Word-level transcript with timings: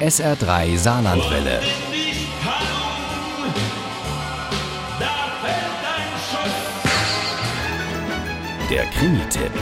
SR3 0.00 0.76
Saarlandwelle. 0.76 1.60
Der 8.68 8.84
Krimi-Tipp. 8.86 9.52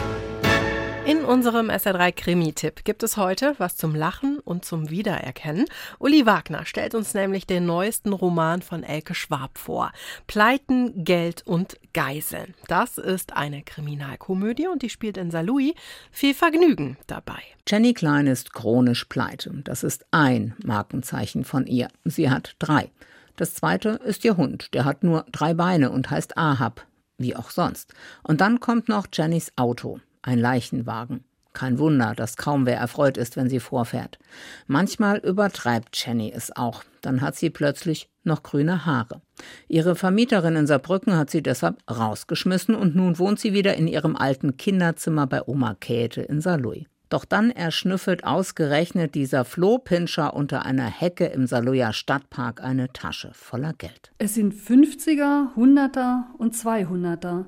In 1.05 1.25
unserem 1.25 1.69
SR3 1.69 2.13
Krimi-Tipp 2.13 2.85
gibt 2.85 3.03
es 3.03 3.19
heute 3.19 3.55
was 3.59 3.77
zum 3.77 3.95
Lachen 3.95 4.32
und 4.45 4.65
zum 4.65 4.91
Wiedererkennen. 4.91 5.67
Uli 5.99 6.27
Wagner 6.27 6.67
stellt 6.67 6.95
uns 6.95 7.15
nämlich 7.15 7.47
den 7.47 7.67
neuesten 7.67 8.13
Roman 8.13 8.63
von 8.63 8.83
Elke 8.83 9.15
Schwab 9.15 9.59
vor. 9.59 9.93
Pleiten, 10.27 11.05
Geld 11.05 11.47
und 11.47 11.77
Geiseln. 11.95 12.55
Das 12.69 12.99
ist 12.99 13.35
eine 13.35 13.63
Kriminalkomödie 13.63 14.69
und 14.69 14.83
die 14.83 14.91
spielt 14.91 15.17
in 15.17 15.31
Saarlouis. 15.31 15.75
Viel 16.11 16.35
Vergnügen 16.35 16.97
dabei. 17.07 17.41
Jenny 17.69 17.95
Klein 17.95 18.27
ist 18.27 18.53
chronisch 18.53 19.05
pleite. 19.05 19.51
Das 19.65 19.83
ist 19.83 20.05
ein 20.11 20.55
Markenzeichen 20.65 21.45
von 21.45 21.67
ihr. 21.67 21.89
Sie 22.05 22.31
hat 22.31 22.57
drei. 22.59 22.91
Das 23.37 23.55
zweite 23.55 24.01
ist 24.05 24.25
ihr 24.25 24.37
Hund. 24.37 24.75
Der 24.75 24.85
hat 24.85 25.03
nur 25.05 25.25
drei 25.33 25.55
Beine 25.55 25.91
und 25.91 26.11
heißt 26.11 26.37
Ahab. 26.37 26.87
Wie 27.19 27.37
auch 27.37 27.51
sonst. 27.51 27.95
Und 28.23 28.41
dann 28.41 28.61
kommt 28.61 28.89
noch 28.89 29.07
Jennys 29.13 29.53
Auto 29.57 30.01
ein 30.23 30.39
Leichenwagen. 30.39 31.25
Kein 31.53 31.79
Wunder, 31.79 32.15
dass 32.15 32.37
kaum 32.37 32.67
wer 32.67 32.77
erfreut 32.77 33.17
ist, 33.17 33.37
wenn 33.37 33.49
sie 33.49 33.61
vorfährt. 33.61 34.19
Manchmal 34.67 35.19
übertreibt 35.19 36.03
Jenny 36.05 36.33
es 36.35 36.55
auch. 36.57 36.83
Dann 37.03 37.21
hat 37.21 37.37
sie 37.37 37.51
plötzlich 37.51 38.09
noch 38.25 38.43
grüne 38.43 38.87
Haare. 38.87 39.21
Ihre 39.69 39.97
Vermieterin 39.97 40.57
in 40.57 40.67
Saarbrücken 40.67 41.17
hat 41.17 41.31
sie 41.31 41.43
deshalb 41.43 41.79
rausgeschmissen 41.91 42.75
und 42.75 42.95
nun 42.95 43.19
wohnt 43.19 43.41
sie 43.41 43.53
wieder 43.53 43.75
in 43.75 43.89
ihrem 43.89 44.17
alten 44.17 44.57
Kinderzimmer 44.57 45.27
bei 45.27 45.43
Oma 45.47 45.75
Käthe 45.75 46.23
in 46.23 46.41
Saarlouis. 46.41 46.87
Doch 47.09 47.27
dann 47.27 47.51
erschnüffelt 47.51 48.25
ausgerechnet 48.25 49.15
dieser 49.15 49.45
Flohpinscher 49.45 50.33
unter 50.35 50.65
einer 50.65 50.87
Hecke 50.87 51.27
im 51.27 51.47
Saarlouier 51.47 51.93
Stadtpark 51.93 52.63
eine 52.63 52.91
Tasche 52.91 53.33
voller 53.35 53.75
Geld. 53.75 54.13
Es 54.17 54.35
sind 54.35 54.55
50er, 54.55 55.55
100er 55.55 56.23
und 56.39 56.55
200er. 56.55 57.45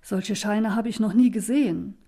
Solche 0.00 0.34
Scheine 0.34 0.74
habe 0.74 0.88
ich 0.88 0.98
noch 0.98 1.12
nie 1.12 1.30
gesehen. 1.30 1.98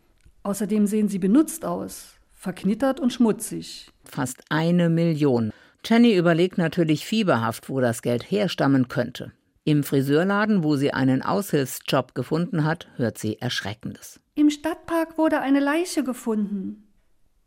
Außerdem 0.43 0.87
sehen 0.87 1.09
sie 1.09 1.19
benutzt 1.19 1.65
aus, 1.65 2.15
verknittert 2.33 3.01
und 3.01 3.13
schmutzig. 3.13 3.91
Fast 4.05 4.43
eine 4.49 4.89
Million. 4.89 5.53
Jenny 5.85 6.15
überlegt 6.17 6.59
natürlich 6.59 7.07
fieberhaft, 7.07 7.69
wo 7.69 7.81
das 7.81 8.03
Geld 8.03 8.31
herstammen 8.31 8.89
könnte. 8.89 9.33
Im 9.65 9.85
Friseurladen, 9.85 10.65
wo 10.65 10.77
sie 10.77 10.93
einen 10.93 11.23
Aushilfsjob 11.23 12.15
gefunden 12.15 12.65
hat, 12.65 12.89
hört 12.97 13.19
sie 13.19 13.39
Erschreckendes. 13.39 14.21
Im 14.35 14.51
Stadtpark 14.51 15.19
wurde 15.19 15.41
eine 15.41 15.61
Leiche 15.61 16.05
gefunden. 16.05 16.89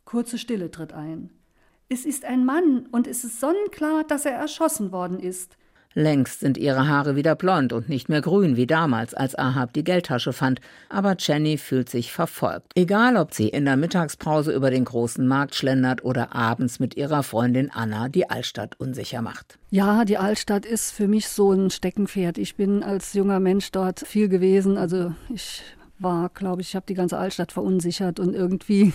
Kurze 0.04 0.38
Stille 0.38 0.70
tritt 0.70 0.92
ein. 0.92 1.30
Es 1.88 2.04
ist 2.04 2.24
ein 2.24 2.44
Mann 2.44 2.86
und 2.92 3.06
es 3.06 3.24
ist 3.24 3.40
sonnenklar, 3.40 4.04
dass 4.04 4.24
er 4.24 4.32
erschossen 4.32 4.92
worden 4.92 5.18
ist. 5.18 5.56
Längst 5.94 6.40
sind 6.40 6.56
ihre 6.56 6.88
Haare 6.88 7.16
wieder 7.16 7.34
blond 7.34 7.72
und 7.72 7.88
nicht 7.88 8.08
mehr 8.08 8.20
grün 8.20 8.56
wie 8.56 8.66
damals, 8.66 9.14
als 9.14 9.38
Ahab 9.38 9.72
die 9.72 9.84
Geldtasche 9.84 10.32
fand. 10.32 10.60
Aber 10.88 11.16
Jenny 11.18 11.58
fühlt 11.58 11.88
sich 11.88 12.12
verfolgt. 12.12 12.72
Egal, 12.74 13.16
ob 13.16 13.34
sie 13.34 13.48
in 13.48 13.64
der 13.64 13.76
Mittagspause 13.76 14.52
über 14.52 14.70
den 14.70 14.84
großen 14.84 15.26
Markt 15.26 15.54
schlendert 15.54 16.04
oder 16.04 16.34
abends 16.34 16.80
mit 16.80 16.96
ihrer 16.96 17.22
Freundin 17.22 17.70
Anna 17.70 18.08
die 18.08 18.30
Altstadt 18.30 18.78
unsicher 18.78 19.22
macht. 19.22 19.58
Ja, 19.70 20.04
die 20.04 20.18
Altstadt 20.18 20.66
ist 20.66 20.92
für 20.92 21.08
mich 21.08 21.28
so 21.28 21.52
ein 21.52 21.70
Steckenpferd. 21.70 22.38
Ich 22.38 22.56
bin 22.56 22.82
als 22.82 23.12
junger 23.14 23.40
Mensch 23.40 23.70
dort 23.72 24.00
viel 24.00 24.28
gewesen. 24.28 24.76
Also 24.76 25.14
ich 25.32 25.62
war, 25.98 26.30
glaube 26.30 26.62
ich, 26.62 26.68
ich 26.68 26.76
habe 26.76 26.86
die 26.88 26.94
ganze 26.94 27.18
Altstadt 27.18 27.52
verunsichert 27.52 28.18
und 28.20 28.34
irgendwie 28.34 28.92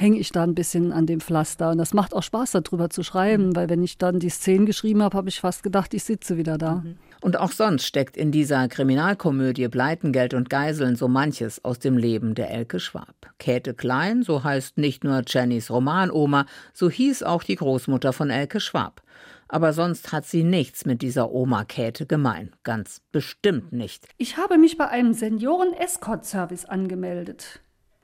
hänge 0.00 0.18
ich 0.18 0.32
da 0.32 0.42
ein 0.42 0.54
bisschen 0.54 0.92
an 0.92 1.06
dem 1.06 1.20
Pflaster. 1.20 1.70
Und 1.70 1.78
das 1.78 1.92
macht 1.92 2.14
auch 2.14 2.22
Spaß, 2.22 2.52
darüber 2.52 2.90
zu 2.90 3.02
schreiben, 3.02 3.48
mhm. 3.48 3.56
weil 3.56 3.68
wenn 3.68 3.82
ich 3.82 3.98
dann 3.98 4.18
die 4.18 4.30
Szenen 4.30 4.66
geschrieben 4.66 5.02
habe, 5.02 5.16
habe 5.16 5.28
ich 5.28 5.40
fast 5.40 5.62
gedacht, 5.62 5.92
ich 5.94 6.04
sitze 6.04 6.36
wieder 6.36 6.58
da. 6.58 6.76
Mhm. 6.76 6.96
Und 7.20 7.38
auch 7.38 7.52
sonst 7.52 7.84
steckt 7.84 8.16
in 8.16 8.32
dieser 8.32 8.66
Kriminalkomödie 8.68 9.68
Pleitengeld 9.68 10.32
und 10.32 10.48
Geiseln 10.48 10.96
so 10.96 11.06
manches 11.06 11.62
aus 11.64 11.78
dem 11.78 11.98
Leben 11.98 12.34
der 12.34 12.50
Elke 12.50 12.80
Schwab. 12.80 13.14
Käthe 13.38 13.74
Klein, 13.74 14.22
so 14.22 14.42
heißt 14.42 14.78
nicht 14.78 15.04
nur 15.04 15.22
Jennys 15.26 15.70
Romanoma, 15.70 16.46
so 16.72 16.88
hieß 16.88 17.22
auch 17.22 17.42
die 17.42 17.56
Großmutter 17.56 18.14
von 18.14 18.30
Elke 18.30 18.60
Schwab. 18.60 19.02
Aber 19.48 19.72
sonst 19.72 20.12
hat 20.12 20.24
sie 20.24 20.44
nichts 20.44 20.86
mit 20.86 21.02
dieser 21.02 21.32
Oma 21.32 21.64
Käthe 21.64 22.06
gemein. 22.06 22.52
Ganz 22.62 23.02
bestimmt 23.12 23.72
nicht. 23.72 24.06
Ich 24.16 24.36
habe 24.36 24.56
mich 24.56 24.78
bei 24.78 24.88
einem 24.88 25.12
Senioren-Escort-Service 25.12 26.64
angemeldet. 26.64 27.60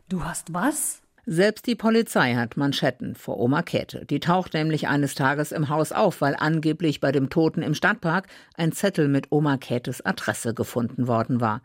Du 0.08 0.24
hast 0.24 0.52
was? 0.52 1.02
Selbst 1.28 1.66
die 1.66 1.74
Polizei 1.74 2.36
hat 2.36 2.56
Manschetten 2.56 3.16
vor 3.16 3.40
Oma 3.40 3.62
Käthe. 3.62 4.06
Die 4.06 4.20
taucht 4.20 4.54
nämlich 4.54 4.86
eines 4.86 5.16
Tages 5.16 5.50
im 5.50 5.68
Haus 5.68 5.90
auf, 5.90 6.20
weil 6.20 6.36
angeblich 6.38 7.00
bei 7.00 7.10
dem 7.10 7.30
Toten 7.30 7.62
im 7.62 7.74
Stadtpark 7.74 8.28
ein 8.54 8.70
Zettel 8.70 9.08
mit 9.08 9.26
Oma 9.30 9.56
Käthes 9.56 10.06
Adresse 10.06 10.54
gefunden 10.54 11.08
worden 11.08 11.40
war. 11.40 11.62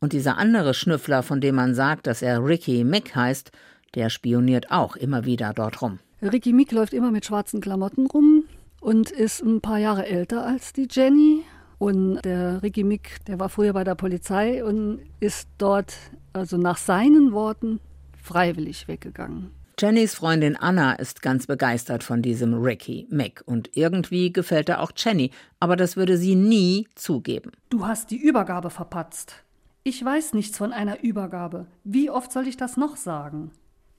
Und 0.00 0.12
dieser 0.12 0.36
andere 0.36 0.74
Schnüffler, 0.74 1.22
von 1.22 1.40
dem 1.40 1.54
man 1.54 1.76
sagt, 1.76 2.08
dass 2.08 2.22
er 2.22 2.44
Ricky 2.44 2.82
Mick 2.82 3.14
heißt, 3.14 3.52
der 3.94 4.10
spioniert 4.10 4.72
auch 4.72 4.96
immer 4.96 5.24
wieder 5.24 5.52
dort 5.54 5.80
rum. 5.80 6.00
Ricky 6.20 6.52
Mick 6.52 6.72
läuft 6.72 6.92
immer 6.92 7.12
mit 7.12 7.24
schwarzen 7.24 7.60
Klamotten 7.60 8.06
rum 8.06 8.46
und 8.80 9.12
ist 9.12 9.42
ein 9.42 9.60
paar 9.60 9.78
Jahre 9.78 10.06
älter 10.06 10.44
als 10.44 10.72
die 10.72 10.88
Jenny. 10.90 11.44
Und 11.78 12.22
der 12.24 12.64
Ricky 12.64 12.82
Mick, 12.82 13.24
der 13.28 13.38
war 13.38 13.48
früher 13.48 13.74
bei 13.74 13.84
der 13.84 13.94
Polizei 13.94 14.64
und 14.64 15.02
ist 15.20 15.48
dort, 15.56 15.94
also 16.32 16.56
nach 16.56 16.78
seinen 16.78 17.30
Worten, 17.30 17.78
freiwillig 18.22 18.88
weggegangen. 18.88 19.50
Jennys 19.80 20.14
Freundin 20.14 20.56
Anna 20.56 20.94
ist 20.94 21.22
ganz 21.22 21.46
begeistert 21.46 22.02
von 22.02 22.20
diesem 22.20 22.52
Ricky 22.54 23.06
Mick 23.10 23.42
und 23.46 23.76
irgendwie 23.76 24.32
gefällt 24.32 24.68
er 24.68 24.80
auch 24.80 24.90
Jenny, 24.96 25.30
aber 25.60 25.76
das 25.76 25.96
würde 25.96 26.16
sie 26.16 26.34
nie 26.34 26.88
zugeben. 26.96 27.52
Du 27.68 27.86
hast 27.86 28.10
die 28.10 28.16
Übergabe 28.16 28.70
verpatzt. 28.70 29.44
Ich 29.84 30.04
weiß 30.04 30.34
nichts 30.34 30.58
von 30.58 30.72
einer 30.72 31.04
Übergabe. 31.04 31.66
Wie 31.84 32.10
oft 32.10 32.32
soll 32.32 32.48
ich 32.48 32.56
das 32.56 32.76
noch 32.76 32.96
sagen? 32.96 33.52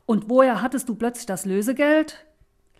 Und 0.05 0.29
woher 0.29 0.61
hattest 0.61 0.89
du 0.89 0.95
plötzlich 0.95 1.27
das 1.27 1.45
Lösegeld? 1.45 2.25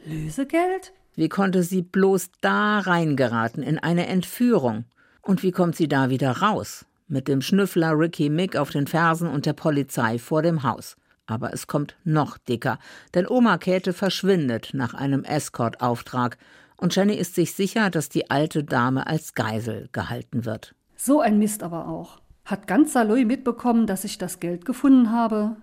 Lösegeld? 0.05 0.91
Wie 1.15 1.29
konnte 1.29 1.63
sie 1.63 1.81
bloß 1.81 2.31
da 2.41 2.79
reingeraten 2.79 3.63
in 3.63 3.79
eine 3.79 4.07
Entführung? 4.07 4.85
Und 5.21 5.41
wie 5.41 5.51
kommt 5.51 5.75
sie 5.75 5.87
da 5.87 6.09
wieder 6.09 6.31
raus? 6.31 6.85
Mit 7.07 7.27
dem 7.27 7.41
Schnüffler 7.41 7.97
Ricky 7.97 8.29
Mick 8.29 8.57
auf 8.57 8.71
den 8.71 8.87
Fersen 8.87 9.29
und 9.29 9.45
der 9.45 9.53
Polizei 9.53 10.19
vor 10.19 10.41
dem 10.41 10.63
Haus. 10.63 10.97
Aber 11.29 11.53
es 11.53 11.67
kommt 11.67 11.95
noch 12.03 12.37
dicker, 12.37 12.79
denn 13.13 13.27
Oma 13.27 13.57
Käthe 13.57 13.93
verschwindet 13.93 14.71
nach 14.73 14.93
einem 14.93 15.23
Escort-Auftrag 15.23 16.37
und 16.75 16.95
Jenny 16.95 17.13
ist 17.13 17.35
sich 17.35 17.53
sicher, 17.53 17.89
dass 17.89 18.09
die 18.09 18.31
alte 18.31 18.63
Dame 18.63 19.05
als 19.05 19.33
Geisel 19.35 19.89
gehalten 19.91 20.45
wird. 20.45 20.73
So 20.95 21.19
ein 21.19 21.37
Mist 21.37 21.61
aber 21.61 21.87
auch. 21.87 22.19
Hat 22.45 22.67
ganz 22.67 22.93
Saloy 22.93 23.25
mitbekommen, 23.25 23.85
dass 23.85 24.05
ich 24.05 24.17
das 24.17 24.39
Geld 24.39 24.65
gefunden 24.65 25.11
habe? 25.11 25.57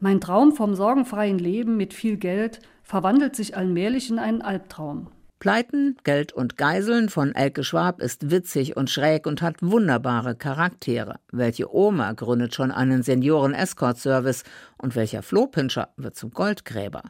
Mein 0.00 0.20
Traum 0.20 0.52
vom 0.52 0.74
sorgenfreien 0.74 1.38
Leben 1.38 1.76
mit 1.76 1.94
viel 1.94 2.18
Geld 2.18 2.60
verwandelt 2.82 3.34
sich 3.34 3.56
allmählich 3.56 4.10
in 4.10 4.18
einen 4.18 4.42
Albtraum. 4.42 5.08
Pleiten, 5.38 5.96
Geld 6.02 6.32
und 6.32 6.56
Geiseln 6.56 7.10
von 7.10 7.34
Elke 7.34 7.62
Schwab 7.62 8.00
ist 8.00 8.30
witzig 8.30 8.76
und 8.76 8.88
schräg 8.88 9.26
und 9.26 9.42
hat 9.42 9.56
wunderbare 9.60 10.34
Charaktere. 10.34 11.18
Welche 11.30 11.72
Oma 11.72 12.12
gründet 12.12 12.54
schon 12.54 12.72
einen 12.72 13.02
Senioren-Escort-Service 13.02 14.44
und 14.78 14.96
welcher 14.96 15.22
Flohpinscher 15.22 15.90
wird 15.98 16.16
zum 16.16 16.30
Goldgräber? 16.30 17.02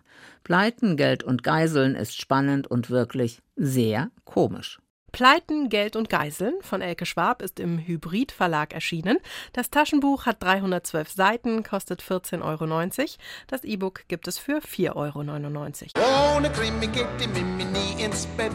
Pleiten, 0.42 0.96
Geld 0.96 1.22
und 1.22 1.44
Geiseln 1.44 1.94
ist 1.94 2.20
spannend 2.20 2.66
und 2.66 2.90
wirklich 2.90 3.42
sehr 3.54 4.10
komisch. 4.24 4.80
Pleiten, 5.16 5.70
Geld 5.70 5.96
und 5.96 6.10
Geiseln 6.10 6.56
von 6.60 6.82
Elke 6.82 7.06
Schwab 7.06 7.40
ist 7.40 7.58
im 7.58 7.78
Hybrid 7.78 8.32
Verlag 8.32 8.74
erschienen. 8.74 9.16
Das 9.54 9.70
Taschenbuch 9.70 10.26
hat 10.26 10.42
312 10.42 11.10
Seiten, 11.10 11.62
kostet 11.62 12.02
14,90 12.02 12.42
Euro. 12.42 13.08
Das 13.46 13.64
E-Book 13.64 14.02
gibt 14.08 14.28
es 14.28 14.36
für 14.36 14.58
4,99 14.58 15.96
Euro. 15.96 16.36
Ohne 16.36 16.50
Krimi 16.50 16.86
geht 16.88 17.06
die 17.18 17.28
Mimi 17.28 17.64
nie 17.64 18.04
ins 18.04 18.26
Bett. 18.26 18.52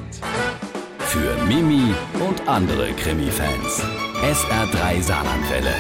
Für 0.99 1.35
Mimi 1.45 1.95
und 2.19 2.47
andere 2.47 2.93
Krimi-Fans. 2.93 3.83
SR3 4.21 5.01
Saarlandwelle. 5.01 5.73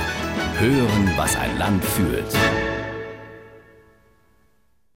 Hören, 0.57 1.13
was 1.15 1.35
ein 1.35 1.59
Land 1.59 1.85
fühlt. 1.85 2.70